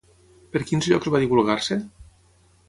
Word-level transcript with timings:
Per 0.55 0.61
quins 0.69 0.87
llocs 0.93 1.11
va 1.17 1.21
divulgar-se? 1.25 1.79